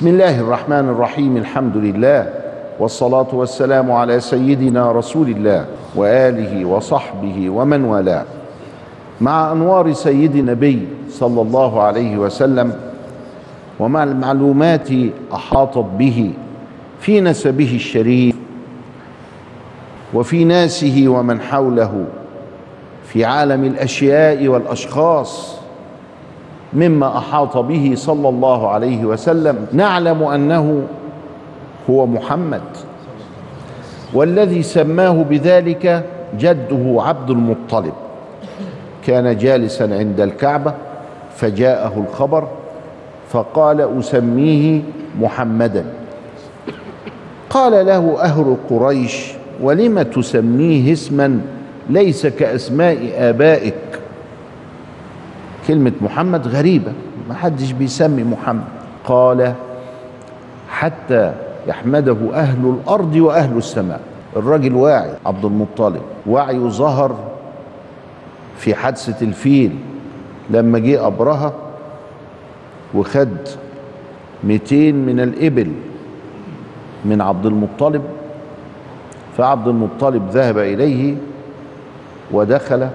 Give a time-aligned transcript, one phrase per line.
[0.00, 2.32] بسم الله الرحمن الرحيم الحمد لله
[2.78, 8.24] والصلاة والسلام على سيدنا رسول الله وآله وصحبه ومن والاه.
[9.20, 12.72] مع أنوار سيد النبي صلى الله عليه وسلم
[13.78, 14.88] ومع المعلومات
[15.34, 16.32] أحاطت به
[17.00, 18.36] في نسبه الشريف
[20.14, 22.04] وفي ناسه ومن حوله
[23.04, 25.59] في عالم الأشياء والأشخاص
[26.74, 29.66] مما أحاط به صلى الله عليه وسلم.
[29.72, 30.82] نعلم أنه
[31.90, 32.62] هو محمد
[34.14, 36.04] والذي سماه بذلك
[36.38, 37.92] جده عبد المطلب.
[39.06, 40.74] كان جالسا عند الكعبة
[41.36, 42.48] فجاءه الخبر
[43.28, 44.82] فقال أسميه
[45.20, 45.84] محمدا.
[47.50, 49.32] قال له أهل قريش
[49.62, 51.40] ولم تسميه اسما؟
[51.90, 53.99] ليس كأسماء آبائك.
[55.70, 56.92] كلمة محمد غريبة.
[57.28, 58.64] ما حدش بيسمي محمد.
[59.04, 59.54] قال
[60.68, 61.32] حتى
[61.66, 64.00] يحمده أهل الأرض وأهل السماء.
[64.36, 66.02] الراجل واعي عبد المطلب.
[66.26, 67.16] وعيه ظهر
[68.56, 69.76] في حادثة الفيل.
[70.50, 71.52] لما جه أبرهة
[72.94, 73.36] وخد
[74.44, 75.72] 200 من الإبل
[77.04, 78.02] من عبد المطلب
[79.36, 81.14] فعبد المطلب ذهب إليه
[82.32, 82.88] ودخل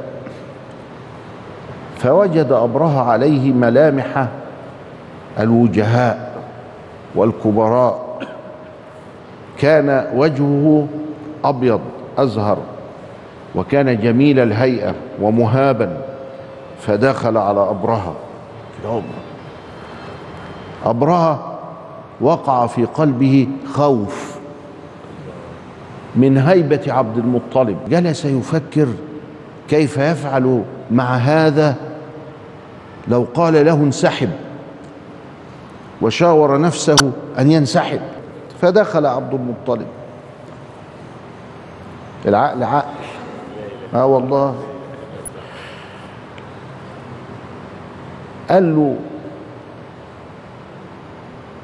[1.97, 4.27] فوجد أبرهة عليه ملامح
[5.39, 6.35] الوجهاء
[7.15, 8.05] والكبراء.
[9.57, 10.87] كان وجهه
[11.43, 11.79] أبيض
[12.17, 12.57] أزهر
[13.55, 15.97] وكان جميل الهيئة ومهابا
[16.79, 18.13] فدخل على أبرهة.
[20.85, 21.59] أبرهة
[22.21, 24.35] وقع في قلبه خوف
[26.15, 27.77] من هيبة عبد المطلب.
[27.89, 28.87] جلس يفكر
[29.69, 31.75] كيف يفعل مع هذا
[33.07, 34.29] لو قال له انسحب
[36.01, 37.99] وشاور نفسه أن ينسحب
[38.61, 39.87] فدخل عبد المطلب.
[42.25, 43.05] العقل عقل.
[43.93, 44.55] آه والله.
[48.49, 48.95] قال له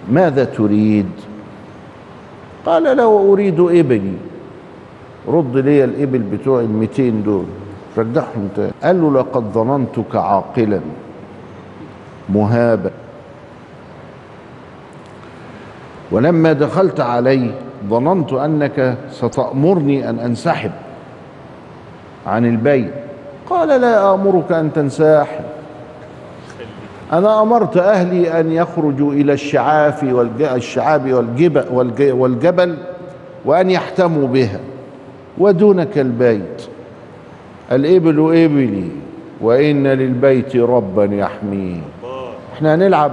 [0.10, 1.10] ماذا تريد؟
[2.66, 4.14] قال له أريد إبلي.
[5.28, 7.46] رد لي الإبل بتوع المتين دول.
[7.98, 10.82] رجعهم تاني قال له لقد ظننتك عاقلا.
[12.30, 12.92] مهابا
[16.12, 17.52] ولما دخلت علي
[17.90, 20.72] ظننت أنك ستأمرني أن أنسحب
[22.28, 22.94] عن البيت.
[23.50, 25.44] قال لا أمرك أن تنسحب
[27.14, 31.66] أنا أمرت أهلي أن يخرجوا إلى الشعاف والشعاب والجبل,
[32.12, 32.78] والجبل
[33.46, 34.60] وأن يحتموا بها
[35.38, 36.62] ودونك البيت.
[37.72, 38.88] الإبل إبلي
[39.42, 41.82] وإن للبيت ربا يحميه
[42.62, 43.12] إحنا هنلعب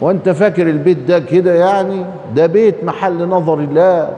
[0.00, 4.10] وانت فاكر البيت ده كده يعني؟ ده بيت محل نظر الله.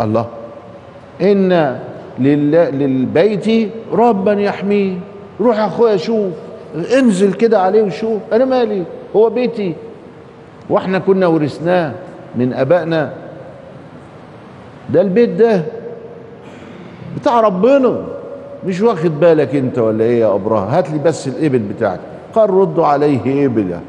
[0.00, 0.26] الله.
[1.22, 1.78] إن
[2.18, 4.98] للبيت ربا يحميه.
[5.40, 6.32] روح يا أخويا شوف.
[6.98, 8.22] انزل كده عليه وشوف.
[8.32, 8.84] أنا مالي؟
[9.16, 9.74] هو بيتي.
[10.70, 11.92] وإحنا كنا ورثناه
[12.36, 13.12] من آبائنا.
[14.90, 15.62] ده البيت ده
[17.16, 18.17] بتاع ربنا.
[18.66, 22.02] مش واخد بالك انت ولا إيه يا إبراهيم هات لي بس الإبل بتاعتي
[22.34, 23.80] قال ردوا عليه ابله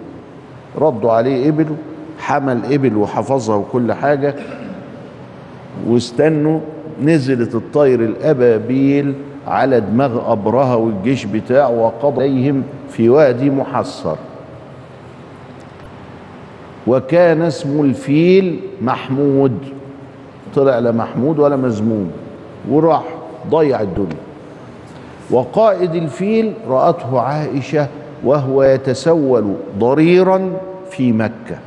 [0.77, 1.75] ردوا عليه ابله
[2.19, 4.35] حمل إبل وحفظها وكل حاجة.
[5.87, 6.59] واستنوا
[7.03, 9.13] نزلت الطير الأبابيل
[9.47, 14.15] على دماغ ابرهه والجيش بتاعه وقضى عليهم في وادي محصر.
[16.87, 19.57] وكان اسم الفيل محمود.
[20.55, 22.11] طلع لا محمود ولا مذموم.
[22.69, 23.03] وراح
[23.49, 24.28] ضيع الدنيا.
[25.31, 27.87] وقائد الفيل رأته عائشة
[28.23, 30.51] وهو يتسول ضريرا
[30.91, 31.57] في مكة.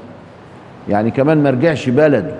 [0.88, 2.34] يعني كمان ما رجعش بلده.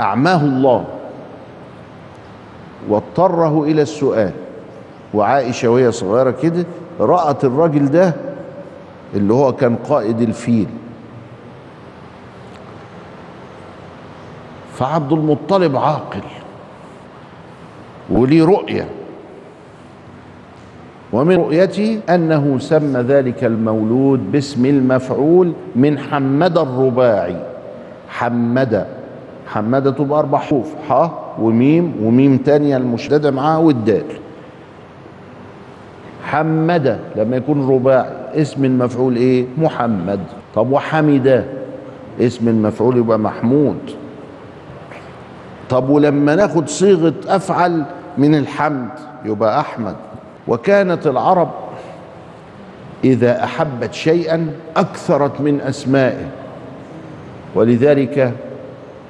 [0.00, 0.84] أعماه الله.
[2.88, 4.32] واضطره إلى السؤال.
[5.14, 6.64] وعائشة وهي صغيرة كده
[7.00, 8.14] رأت الراجل ده
[9.14, 10.68] اللي هو كان قائد الفيل.
[14.74, 16.20] فعبد المطلب عاقل.
[18.10, 18.86] وليه رؤية.
[21.12, 27.36] ومن رؤيته أنه سمى ذلك المولود باسم المفعول من حمد الرباعي.
[28.08, 28.86] حمد.
[29.46, 30.74] حمد تبقى أربع حروف.
[30.88, 31.10] ح
[31.40, 34.04] وميم وميم تانية المشددة معاه والدال.
[36.24, 36.98] حمد.
[37.16, 38.10] لما يكون رباعي.
[38.34, 40.20] اسم المفعول إيه؟ محمد.
[40.54, 41.44] طب وحمد.
[42.20, 43.76] اسم المفعول يبقى محمود.
[45.70, 47.84] طب ولما ناخد صيغة أفعل
[48.18, 48.88] من الحمد
[49.24, 49.96] يبقى أحمد.
[50.48, 51.50] وكانت العرب
[53.04, 54.46] إذا أحبت شيئا
[54.76, 56.26] أكثرت من أسمائه.
[57.54, 58.32] ولذلك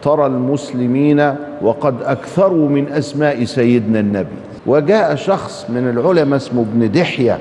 [0.02, 4.36] ترى المسلمين وقد أكثروا من أسماء سيدنا النبي.
[4.66, 7.38] وجاء شخص من العلماء اسمه ابن دحية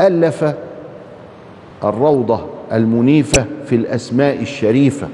[0.00, 0.54] ألف
[1.84, 2.40] الروضة
[2.72, 5.08] المنيفة في الأسماء الشريفة.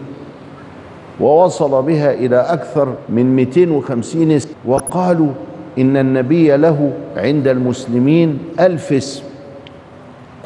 [1.21, 4.49] ووصل بها إلى أكثر من 250 اسم.
[4.67, 5.33] وقالوا
[5.79, 9.23] إن النبي له عند المسلمين ألف اسم.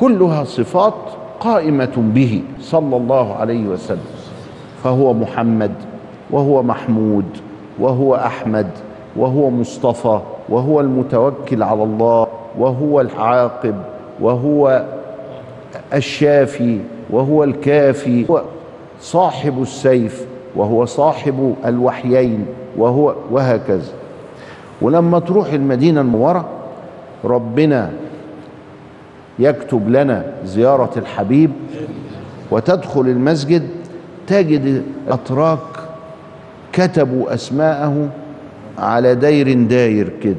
[0.01, 0.95] كلها صفات
[1.41, 4.11] قائمة به صلى الله عليه وسلم.
[4.85, 5.73] فهو محمد
[6.31, 7.25] وهو محمود
[7.79, 8.67] وهو أحمد
[9.17, 12.27] وهو مصطفى وهو المتوكل على الله
[12.59, 13.75] وهو العاقب
[14.21, 14.85] وهو
[15.95, 16.79] الشافي
[17.11, 18.41] وهو الكافي
[19.01, 20.27] صاحب السيف.
[20.57, 22.47] وهو صاحب الوحيين
[22.77, 23.93] وهو وهكذا.
[24.83, 26.49] ولما تروح المدينة المنورة
[27.25, 27.91] ربنا
[29.39, 31.51] يكتب لنا زيارة الحبيب
[32.51, 33.69] وتدخل المسجد
[34.27, 35.59] تجد أتراك
[36.73, 38.09] كتبوا أسماءه
[38.79, 40.37] على داير داير كده.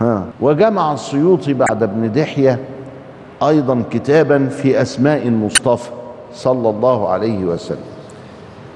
[0.00, 0.24] ها.
[0.40, 2.58] وجمع السيوطي بعد ابن دحية
[3.42, 5.90] أيضا كتابا في أسماء المصطفى
[6.34, 7.78] صلى الله عليه وسلم.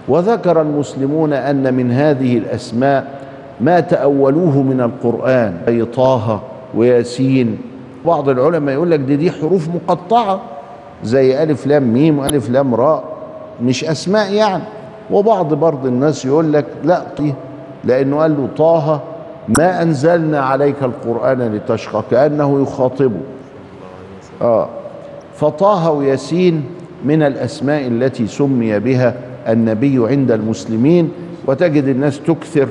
[0.08, 3.06] وذكر المسلمون أن من هذه الأسماء
[3.60, 6.40] ما تأولوه من القرآن أي طه
[6.74, 7.58] وياسين.
[8.06, 10.40] بعض العلماء يقول لك دي دي حروف مقطعة
[11.04, 13.04] زي ألف لام ميم وألف لام راء
[13.62, 14.62] مش أسماء يعني.
[15.10, 17.34] وبعض برض الناس يقول لك لا طيه
[17.84, 19.00] لأنه قال له طه
[19.58, 23.20] ما أنزلنا عليك القرآن لتشقى كأنه يخاطبه.
[24.42, 24.68] آه.
[25.34, 26.64] فطه وياسين
[27.04, 29.14] من الأسماء التي سمي بها
[29.48, 31.12] النبي عند المسلمين
[31.46, 32.68] وتجد الناس تكثر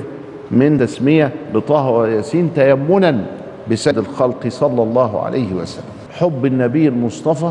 [0.50, 3.20] من تسمية بطه وياسين تيمنا
[3.70, 5.84] بسيد الخلق صلى الله عليه وسلم.
[6.10, 7.50] حب النبي المصطفى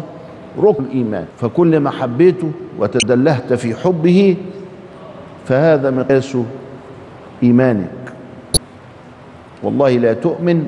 [0.60, 1.26] ركن الإيمان.
[1.38, 4.36] فكل ما حبيته وتدلهت في حبه
[5.46, 6.38] فهذا مقياس
[7.44, 7.90] إيمانك.
[9.64, 10.66] والله لا تؤمن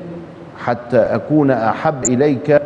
[0.58, 2.62] حتى أكون أحب إليك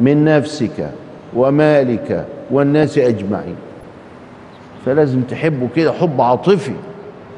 [0.00, 0.90] من نفسك
[1.36, 3.56] ومالك والناس أجمعين.
[4.86, 6.72] فلازم تحبه كده حب عاطفي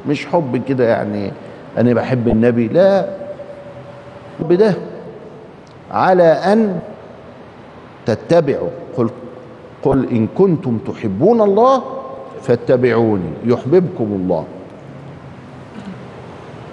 [0.09, 1.33] مش حب كده يعني
[1.79, 3.09] أنا بحب النبي لا.
[4.41, 4.75] الحب ده
[5.91, 6.81] على أن
[8.07, 9.11] تتبعوا قل,
[9.83, 11.83] قل إن كنتم تحبون الله
[12.43, 14.45] فاتبعوني يحببكم الله.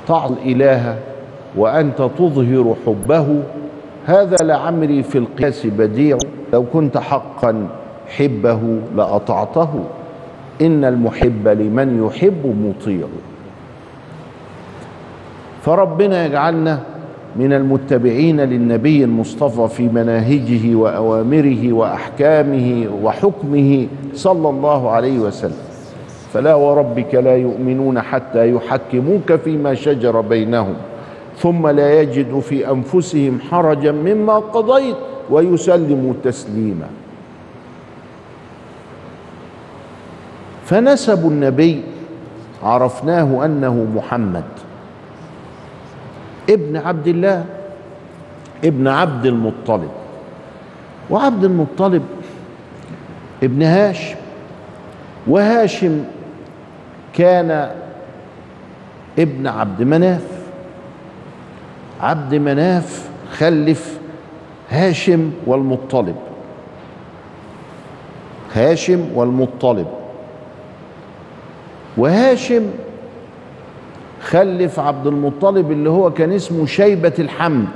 [0.07, 0.99] طاع الإله
[1.55, 3.43] وأنت تظهر حبه.
[4.05, 6.17] هذا لعمري في القياس بديع.
[6.53, 7.67] لو كنت حقا
[8.17, 8.59] حبه
[8.95, 9.83] لأطعته.
[10.61, 13.07] إن المحب لمن يحب مطيع.
[15.61, 16.79] فربنا يجعلنا
[17.35, 25.65] من المتبعين للنبي المصطفى في مناهجه وأوامره وأحكامه وحكمه صلى الله عليه وسلم.
[26.33, 30.73] فلا وربك لا يؤمنون حتى يحكموك فيما شجر بينهم
[31.37, 34.95] ثم لا يجدوا في أنفسهم حرجا مما قضيت
[35.29, 36.87] ويسلموا تسليما.
[40.65, 41.83] فنسب النبي
[42.63, 44.43] عرفناه أنه محمد.
[46.49, 47.45] ابن عبد الله
[48.63, 49.89] ابن عبد المطلب.
[51.09, 52.03] وعبد المطلب
[53.43, 54.15] ابن هاشم.
[55.27, 56.03] وهاشم
[57.13, 57.71] كان
[59.19, 60.27] ابن عبد مناف.
[62.01, 63.99] عبد مناف خلف
[64.69, 66.15] هاشم والمطلب.
[68.53, 69.87] هاشم والمطلب.
[71.97, 72.63] وهاشم
[74.21, 77.67] خلف عبد المطلب اللي هو كان اسمه شيبة الحمد.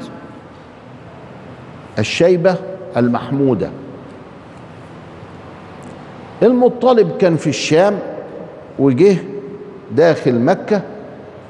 [2.00, 2.56] الشيبة
[2.98, 3.70] المحمودة.
[6.44, 8.00] المطلب كان في الشام
[8.80, 9.18] وجه
[9.92, 10.82] داخل مكة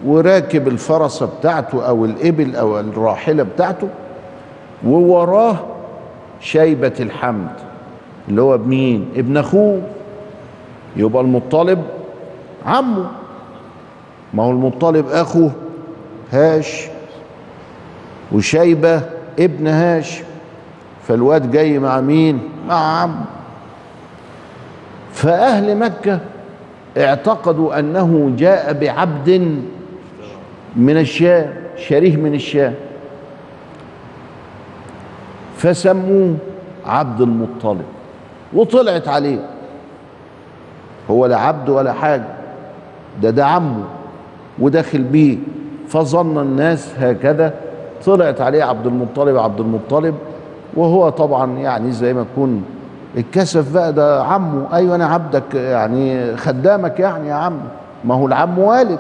[0.06, 3.88] وراكب الفرسة بتاعته أو الإبل أو الراحلة بتاعته
[4.86, 5.56] ووراه
[6.42, 7.50] شيبة الحمد
[8.30, 9.82] اللي هو بمين ابن أخوه.
[10.96, 11.84] يبقى المطلب
[12.66, 13.10] عمه.
[14.34, 15.52] ما هو المطلب أخوه
[16.32, 16.88] هاش
[18.32, 19.02] وشيبة
[19.40, 20.22] ابن هاش
[21.08, 23.26] فالواد جاي مع مين؟ مع عمه.
[25.14, 26.20] فأهل مكة
[26.98, 29.62] اعتقدوا أنه جاء بعبد
[30.76, 32.74] من الشام شريه من الشام.
[35.58, 36.36] فسموه
[36.86, 37.86] عبد المطلب
[38.54, 39.40] وطلعت عليه.
[41.10, 42.39] هو لا عبد ولا حاجة.
[43.22, 43.84] ده ده عمه
[44.60, 45.38] وداخل بيه.
[45.88, 47.54] فظن الناس هكذا.
[48.06, 50.16] طلعت عليه عبد المطلب عبد المطلب
[50.76, 52.64] وهو طبعا يعني زي ما يكون
[53.18, 53.94] الكسف بقى.
[53.94, 54.68] ده عمه.
[54.74, 57.58] أيوه أنا عبدك يعني خدامك يعني يا عم.
[58.06, 59.00] ما هو العم والد.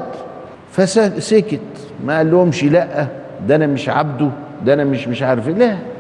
[0.71, 1.59] فسكت.
[2.05, 3.07] ما قال لهمش لأ.
[3.47, 4.29] ده أنا مش عبده.
[4.65, 5.53] ده أنا مش مش عارف إيه.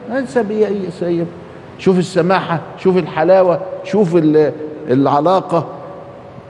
[0.09, 0.65] لا سيب
[0.99, 1.27] سيب
[1.77, 4.51] شوف السماحة شوف الحلاوة شوف ال-
[4.89, 5.65] العلاقة.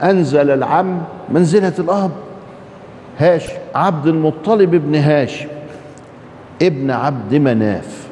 [0.02, 2.10] أنزل العم منزلة الأب.
[3.18, 5.48] هاشم عبد المطلب ابن هاشم
[6.62, 8.08] ابن عبد مناف.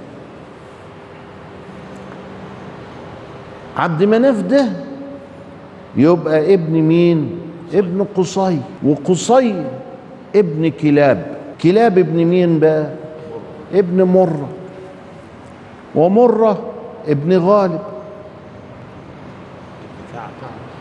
[3.77, 4.67] عبد مناف ده
[5.97, 7.41] يبقى ابن مين؟
[7.75, 8.59] ابن قصي.
[8.83, 9.65] وقصي
[10.37, 11.27] ابن كلاب.
[11.63, 12.87] كلاب ابن مين بقى؟
[13.75, 14.49] ابن مرة.
[15.95, 16.59] ومرة
[17.09, 17.81] ابن غالب.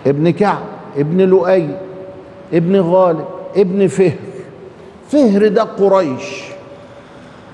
[0.07, 0.76] ابن كعب.
[0.97, 1.69] ابن لؤي
[2.53, 3.25] ابن غالب
[3.55, 4.17] ابن فهر.
[5.09, 6.43] فهر ده قريش.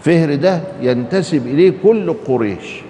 [0.01, 2.81] فهر ده ينتسب إليه كل قريش.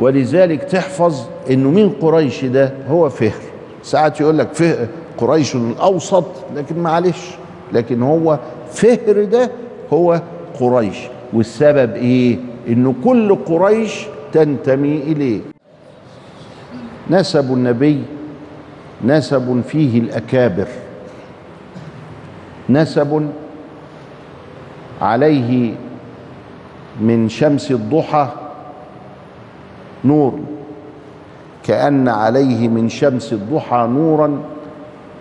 [0.00, 3.40] ولذلك تحفظ إنه مين قريش ده هو فهر.
[3.82, 4.86] ساعات يقول لك فهر
[5.18, 6.24] قريش الأوسط
[6.56, 7.30] لكن معلش
[7.72, 8.38] لكن هو
[8.72, 9.50] فهر ده
[9.92, 10.22] هو
[10.60, 10.96] قريش.
[11.32, 15.40] والسبب إيه؟ إنه كل قريش تنتمي إليه.
[17.10, 18.02] نسب النبي
[19.04, 20.66] نسب فيه الأكابر.
[22.70, 23.28] نسب
[25.02, 25.72] عليه
[27.00, 28.28] من شمس الضحى
[30.04, 30.38] نور
[31.64, 34.40] كأن عليه من شمس الضحى نورا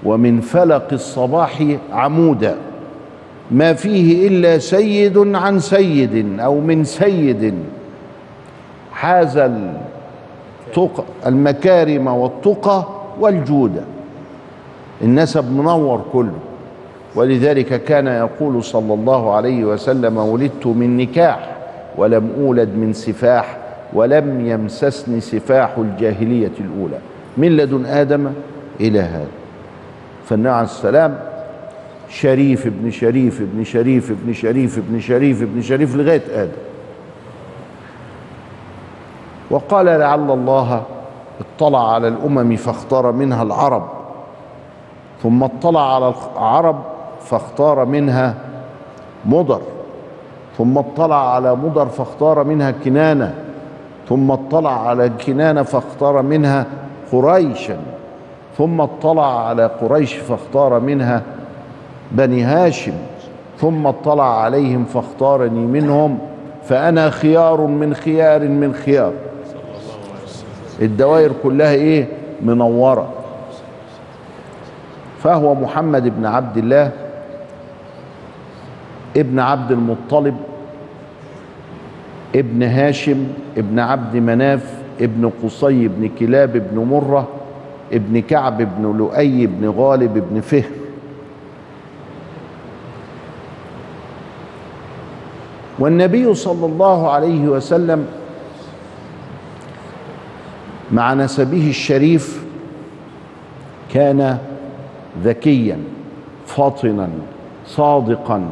[0.03, 2.55] ومن فلق الصباح عمودا.
[3.51, 7.53] ما فيه إلا سيد عن سيد أو من سيد.
[8.91, 9.49] حاز
[11.25, 13.81] المكارم والتقى والجود.
[15.01, 16.39] النسب منور كله.
[17.15, 21.55] ولذلك كان يقول صلى الله عليه وسلم ولدت من نكاح
[21.97, 23.57] ولم أولد من سفاح
[23.93, 26.99] ولم يمسسني سفاح الجاهلية الأولى.
[27.37, 28.31] من لدن آدم
[28.79, 29.27] إلى هذا.
[30.25, 31.19] فالنبي عليه السلام
[32.09, 36.51] شريف ابن شريف ابن شريف ابن شريف ابن شريف ابن شريف لغاية آدم.
[39.49, 40.83] وقال لعل الله
[41.39, 43.83] اطلع على الأمم فاختار منها العرب
[45.23, 46.81] ثم اطلع على العرب
[47.21, 48.35] فاختار منها
[49.25, 49.61] مضر
[50.57, 53.35] ثم اطلع على مضر فاختار منها كنانة
[54.09, 56.65] ثم اطلع على كنانة فاختار منها
[57.11, 57.77] قريشا
[58.57, 61.21] ثم اطلع على قريش فاختار منها
[62.11, 62.93] بني هاشم
[63.57, 66.19] ثم اطلع عليهم فاختارني منهم
[66.63, 69.13] فأنا خيار من خيار من خيار.
[70.81, 72.07] الدوائر كلها إيه؟
[72.41, 73.13] منورة.
[75.23, 76.91] فهو محمد بن عبد الله
[79.17, 80.37] ابن عبد المطلب
[82.35, 87.27] ابن هاشم ابن عبد مناف ابن قصي ابن كلاب ابن مرة
[87.93, 90.71] ابن كعب ابن لؤي ابن غالب ابن فهر.
[95.79, 98.05] والنبي صلى الله عليه وسلم
[100.91, 102.43] مع نسبه الشريف
[103.93, 104.37] كان
[105.23, 105.77] ذكيا
[106.45, 107.09] فاطنا
[107.67, 108.43] صادقا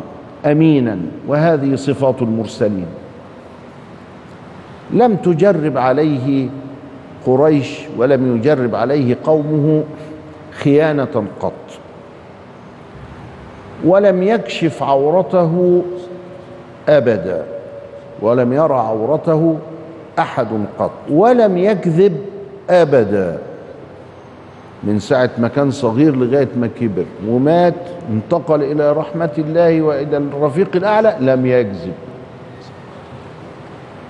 [0.45, 2.87] أمينا وهذه صفات المرسلين.
[4.91, 6.49] لم تجرب عليه
[7.25, 9.83] قريش ولم يجرب عليه قومه
[10.51, 11.53] خيانة قط
[13.85, 15.83] ولم يكشف عورته
[16.89, 17.45] أبدا
[18.21, 19.57] ولم يرى عورته
[20.19, 20.47] أحد
[20.79, 22.17] قط ولم يكذب
[22.69, 23.37] أبدا.
[24.83, 27.73] من ساعة ما كان صغير لغاية ما كبر ومات
[28.11, 31.93] انتقل إلى رحمة الله وإلى الرفيق الأعلى لم يكذب.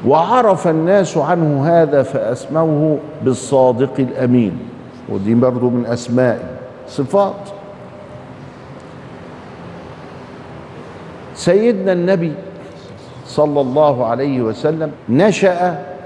[0.07, 4.59] وعرف الناس عنه هذا فأسموه بالصادق الأمين.
[5.09, 6.49] ودي برضو من أسمائه
[6.87, 7.49] صفات.
[11.35, 12.33] سيدنا النبي
[13.25, 15.96] صلى الله عليه وسلم نشأ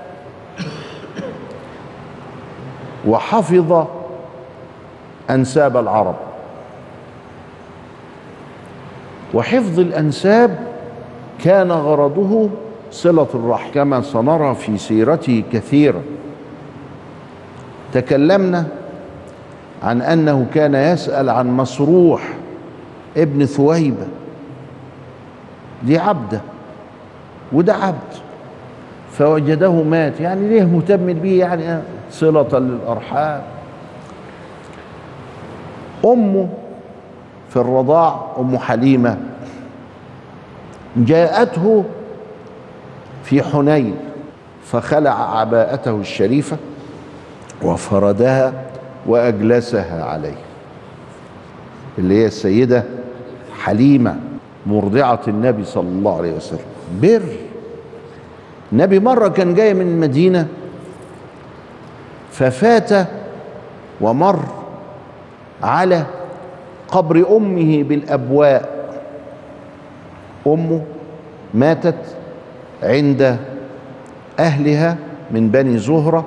[3.08, 3.86] وحفظ
[5.30, 6.16] أنساب العرب.
[9.34, 10.60] وحفظ الأنساب
[11.44, 12.50] كان غرضه
[12.92, 16.02] صلة الرحم كما سنرى في سيرته كثيرا.
[17.94, 18.66] تكلمنا
[19.84, 22.22] عن أنه كان يسأل عن مسروح
[23.18, 24.08] ابن ثويبة.
[25.84, 26.42] دي عبدة
[27.54, 28.14] وده عبد
[29.12, 30.20] فوجده مات.
[30.20, 31.82] يعني ليه مهتم بيه؟ يعني
[32.12, 33.42] صلة للأرحام.
[36.06, 36.50] أمه
[37.50, 39.18] في الرضاع أم حليمة
[40.98, 41.84] جاءته
[43.24, 43.96] في حنين
[44.66, 46.58] فخلع عباءته الشريفة
[47.64, 48.54] وفردها
[49.06, 50.36] وأجلسها عليه
[51.98, 52.84] اللي هي السيدة
[53.64, 54.16] حليمة
[54.66, 56.60] مرضعة النبي صلى الله عليه وسلم.
[57.02, 57.22] بر.
[58.72, 60.48] النبي مرة كان جاي من المدينة
[62.32, 63.08] ففات
[64.02, 64.40] ومر
[65.64, 66.04] على
[66.88, 68.82] قبر أمه بالأبواء.
[70.48, 70.82] أمه
[71.54, 71.96] ماتت
[72.84, 73.38] عند
[74.40, 74.98] أهلها
[75.32, 76.26] من بني زهرة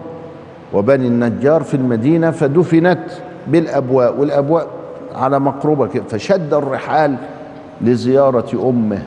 [0.72, 2.98] وبني النجار في المدينة فدفنت
[3.46, 4.68] بالأبواء والأبواء
[5.14, 7.16] على مقربة كده فشد الرحال
[7.80, 9.02] لزيارة أمه.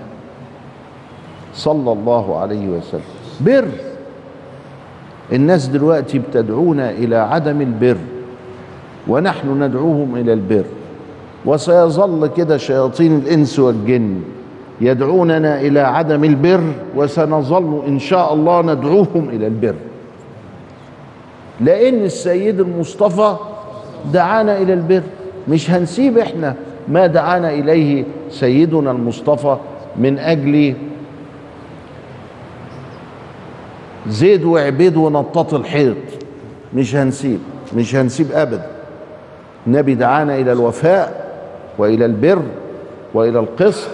[1.53, 3.01] صلى الله عليه وسلم.
[3.39, 3.67] بر.
[5.33, 7.97] الناس دلوقتي بتدعونا إلى عدم البر
[9.07, 10.63] ونحن ندعوهم إلى البر.
[11.45, 14.21] وسيظل كده شياطين الإنس والجن
[14.81, 16.63] يدعوننا إلى عدم البر
[16.95, 19.75] وسنظل إن شاء الله ندعوهم إلى البر.
[21.61, 23.35] لأن السيد المصطفى
[24.13, 25.01] دعانا إلى البر
[25.47, 26.55] مش هنسيب إحنا
[26.87, 29.57] ما دعانا إليه سيدنا المصطفى
[29.97, 30.73] من أجل
[34.09, 35.97] زيد وعبيد ونطاط الحيط.
[36.73, 37.39] مش هنسيب
[37.75, 38.67] مش هنسيب أبدا
[39.67, 41.27] النبي دعانا إلى الوفاء
[41.77, 42.41] وإلى البر
[43.13, 43.89] وإلى القسط.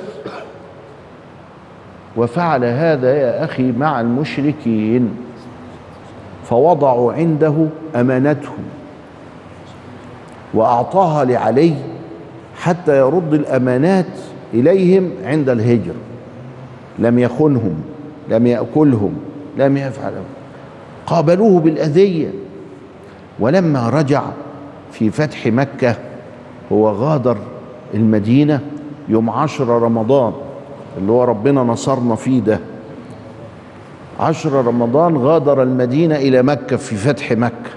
[2.18, 5.16] وفعل هذا يا أخي مع المشركين.
[6.46, 8.64] فوضعوا عنده أمانتهم
[10.54, 11.74] وأعطاها لعلي
[12.58, 14.06] حتى يرد الأمانات
[14.54, 15.94] إليهم عند الهجر.
[17.00, 17.82] لم يخنهم
[18.30, 19.14] لم يأكلهم.
[19.58, 20.14] لم يفعل
[21.08, 22.30] قابلوه بالأذية.
[23.40, 24.24] ولما رجع
[24.92, 25.96] في فتح مكة
[26.72, 27.38] هو غادر
[27.94, 28.60] المدينة
[29.10, 30.34] يوم عشر رمضان
[30.98, 32.60] اللي هو ربنا نصرنا فيه ده.
[34.20, 37.72] عشر رمضان غادر المدينة إلى مكة في فتح مكة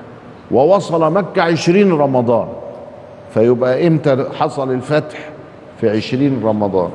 [0.50, 2.48] ووصل مكة عشرين رمضان.
[3.34, 5.18] فيبقى إمتى حصل الفتح؟
[5.80, 6.90] في عشرين رمضان.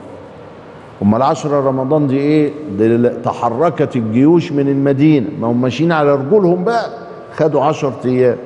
[1.01, 5.29] أما العشرة رمضان دي إيه؟ دي تحركت الجيوش من المدينة.
[5.39, 6.89] ما هم ماشيين على رجولهم بقى.
[7.35, 8.37] خدوا عشر أيام.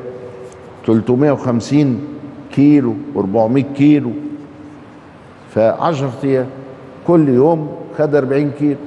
[0.85, 2.01] 350
[2.51, 4.11] كيلو و400 كيلو.
[5.49, 6.45] فعشر أيام.
[7.07, 8.77] كل يوم خد 40 كيلو.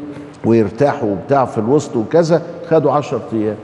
[0.44, 2.42] ويرتاحوا وبتاع في الوسط وكذا.
[2.70, 3.56] خدوا 10 أيام.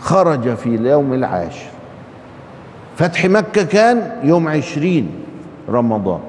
[0.00, 1.66] خرج في اليوم العاشر.
[2.96, 5.10] فتح مكة كان يوم عشرين
[5.68, 6.20] رمضان.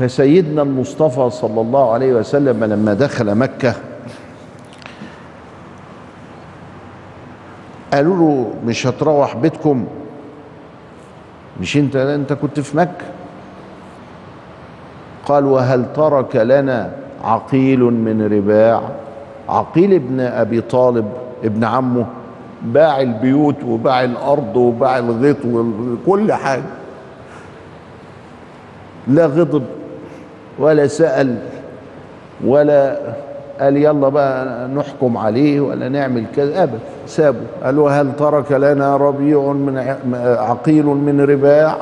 [0.00, 3.74] فسيدنا المصطفى صلى الله عليه وسلم لما دخل مكة
[7.92, 9.86] قالوا له مش هتروح بيتكم؟
[11.60, 13.06] مش انت انت كنت في مكة؟
[15.26, 16.92] قال وهل ترك لنا
[17.24, 18.82] عقيل من رباع؟
[19.48, 21.08] عقيل ابن أبي طالب
[21.44, 22.06] ابن عمه
[22.62, 26.62] باع البيوت وباع الأرض وباع الغيط وكل حاجة.
[29.08, 29.79] لا غضب.
[30.60, 31.34] ولا سأل
[32.44, 32.96] ولا
[33.60, 37.40] قال يلا بقى نحكم عليه ولا نعمل كذا ابدا سابه.
[37.64, 39.78] قال هل ترك لنا ربيع من
[40.38, 41.76] عقيل من رباع؟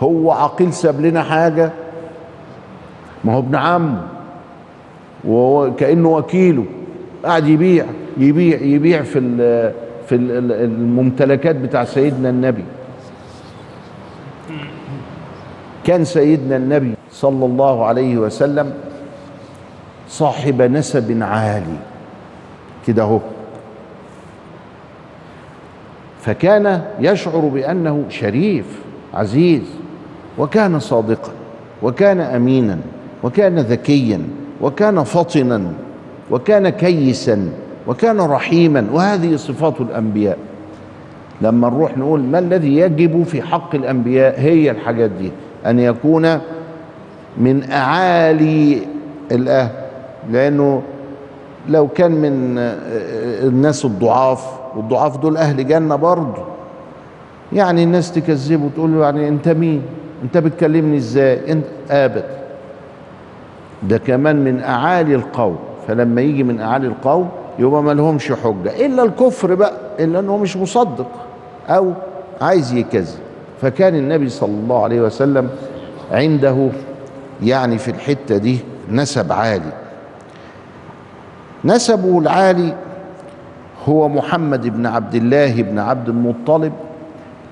[0.00, 1.70] هو عقيل ساب لنا حاجة؟
[3.24, 4.00] ما هو ابن عمه
[5.24, 6.64] وهو كأنه وكيله.
[7.24, 7.84] قاعد يبيع
[8.16, 9.20] يبيع يبيع في
[10.06, 12.64] في ال الممتلكات بتاع سيدنا النبي.
[15.88, 18.72] كان سيدنا النبي صلى الله عليه وسلم
[20.08, 21.78] صاحب نسب عالي.
[22.86, 23.20] كده اهو.
[26.20, 28.64] فكان يشعر بأنه شريف
[29.14, 29.62] عزيز
[30.38, 31.32] وكان صادقا
[31.82, 32.78] وكان أمينا
[33.22, 34.22] وكان ذكيا
[34.60, 35.72] وكان فطنا
[36.30, 37.48] وكان كيسا
[37.86, 40.38] وكان رحيما وهذه صفات الأنبياء.
[41.40, 45.30] لما نروح نقول ما الذي يجب في حق الأنبياء هي الحاجات دي.
[45.66, 46.38] أن يكون
[47.38, 48.82] من أعالي
[49.32, 49.70] الأهل
[50.30, 50.82] لأنه
[51.68, 52.58] لو كان من
[53.48, 56.42] الناس الضعاف والضعاف دول أهل جنة برضه.
[57.52, 59.82] يعني الناس تكذبه وتقول له يعني أنت مين؟
[60.24, 62.38] أنت بتكلمني إزاي؟ أنت ابدا
[63.82, 65.56] ده كمان من أعالي القوم.
[65.88, 68.86] فلما يجي من أعالي القوم يبقى ما لهمش حجة.
[68.86, 71.10] إلا الكفر بقى إلا انه مش مصدق
[71.68, 71.92] أو
[72.40, 73.18] عايز يكذب.
[73.60, 75.50] فكان النبي صلى الله عليه وسلم
[76.12, 76.68] عنده
[77.42, 78.58] يعني في الحتة دي
[78.90, 79.72] نسب عالي.
[81.64, 82.74] نسبه العالي
[83.88, 86.72] هو محمد بن عبد الله بن عبد المطلب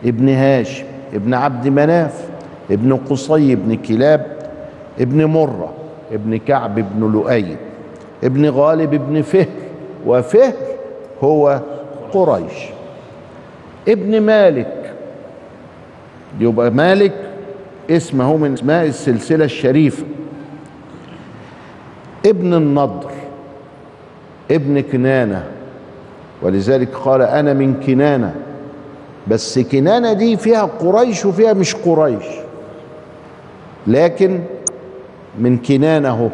[0.05, 2.29] ابن هاشم ابن عبد مناف
[2.71, 4.27] ابن قصي بن كلاب
[5.01, 5.73] ابن مرة
[6.13, 7.57] ابن كعب بن لؤي
[8.25, 9.47] ابن غالب بن فهر
[10.07, 10.53] وفهر
[11.23, 11.61] هو
[12.13, 12.53] قريش.
[13.89, 14.76] ابن مالك
[16.41, 17.13] يبقى مالك
[17.91, 20.05] اسمه من اسماء السلسلة الشريفة.
[22.27, 23.11] ابن النضر
[24.51, 25.45] ابن كنانة
[26.43, 28.35] ولذلك قال أنا من كنانة.
[29.29, 32.25] بس كنانة دي فيها قريش وفيها مش قريش.
[33.87, 34.41] لكن
[35.39, 36.29] من كنانة هو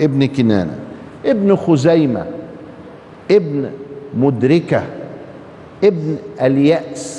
[0.00, 0.78] ابن كنانة.
[1.26, 2.26] ابن خزيمة
[3.30, 3.70] ابن
[4.14, 4.82] مدركة
[5.84, 7.15] ابن اليأس.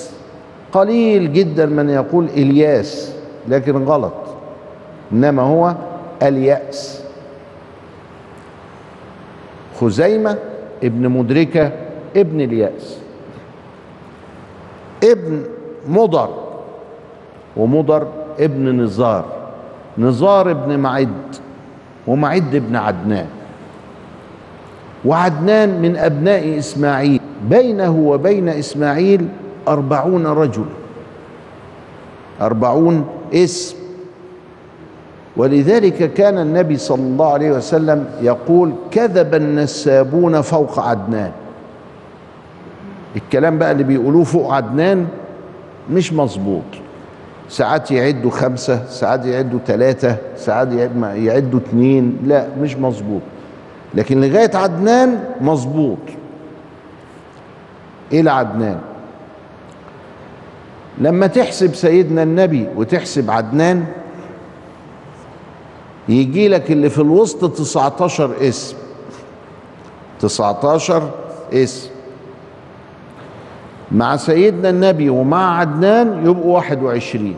[0.77, 3.13] قليل جدا من يقول إلياس
[3.47, 4.13] لكن غلط.
[5.11, 5.75] إنما هو
[6.23, 7.03] اليأس.
[9.81, 10.37] خزيمة
[10.83, 11.71] ابن مدركة
[12.15, 12.97] ابن اليأس.
[15.03, 15.43] ابن
[15.87, 16.29] مضر
[17.57, 18.07] ومضر
[18.39, 19.25] ابن نزار.
[19.97, 21.35] نزار ابن معد
[22.07, 23.27] ومعد ابن عدنان.
[25.05, 29.27] وعدنان من أبناء إسماعيل بينه وبين إسماعيل
[29.67, 30.65] أربعون رجل.
[32.41, 33.77] أربعون اسم.
[35.37, 41.31] ولذلك كان النبي صلى الله عليه وسلم يقول كذب النسابون فوق عدنان.
[43.15, 45.07] الكلام بقى اللي بيقولوه فوق عدنان
[45.91, 46.63] مش مظبوط.
[47.49, 50.67] ساعات يعدوا خمسة ساعات يعدوا ثلاثة ساعات
[51.15, 53.21] يعدوا اثنين لا مش مظبوط.
[53.95, 55.97] لكن لغاية عدنان مظبوط.
[58.13, 58.77] إلى عدنان.
[61.01, 63.85] لما تحسب سيدنا النبي وتحسب عدنان
[66.09, 68.77] يجي لك اللي في الوسط 19 اسم.
[70.19, 71.09] 19
[71.53, 71.89] اسم.
[73.91, 77.35] مع سيدنا النبي ومع عدنان يبقوا 21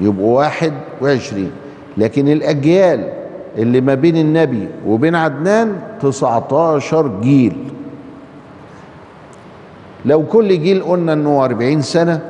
[0.00, 1.50] يبقوا 21
[1.98, 3.12] لكن الأجيال
[3.58, 7.71] اللي ما بين النبي وبين عدنان 19 جيل.
[10.04, 12.20] لو كل جيل قلنا إنه 40 سنة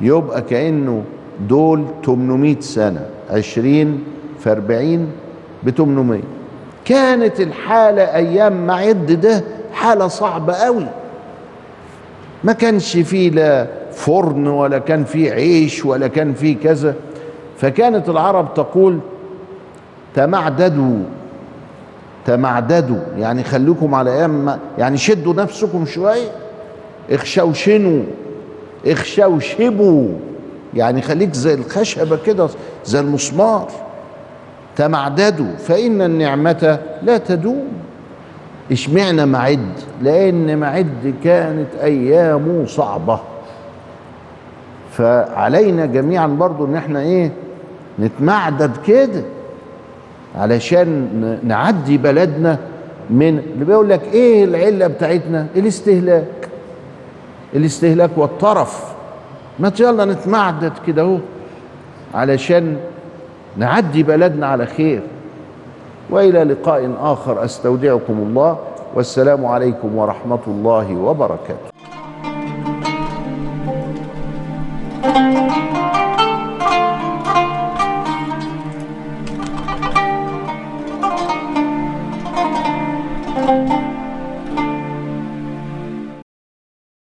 [0.00, 1.02] يبقى كأنه
[1.48, 4.04] دول 800 سنة 20
[4.40, 5.08] في 40
[5.62, 6.20] ب 800
[6.84, 10.86] كانت الحالة أيام معد ده حالة صعبة قوي.
[12.44, 16.94] ما كانش فيه لا فرن ولا كان فيه عيش ولا كان فيه كذا.
[17.56, 18.98] فكانت العرب تقول
[20.14, 20.98] تمعددوا
[22.26, 23.00] تمعددوا.
[23.18, 26.43] يعني خليكم على أيام يعني شدوا نفسكم شوية.
[27.10, 28.02] اخشوشنوا
[28.86, 30.08] اخشوشبوا
[30.74, 32.48] يعني خليك زي الخشبة كده
[32.84, 33.68] زي المسمار.
[34.76, 37.68] تمعددوا فإن النعمة لا تدوم.
[38.72, 43.20] اشمعنى معد؟ لأن معد كانت ايامه صعبة.
[44.92, 47.30] فعلينا جميعا برضو إن إحنا إيه
[47.98, 49.22] نتمعدد كده.
[50.36, 52.58] علشان نعدي بلدنا
[53.10, 56.48] من اللي بيقول لك إيه العلة بتاعتنا؟ الاستهلاك.
[57.54, 58.94] الاستهلاك والطرف.
[59.58, 61.18] ما يلا نتمعدد كده اهو
[62.14, 62.76] علشان
[63.56, 65.02] نعدي بلدنا على خير.
[66.10, 67.44] وإلى لقاء آخر.
[67.44, 68.58] أستودعكم الله.
[68.94, 71.73] والسلام عليكم ورحمة الله وبركاته.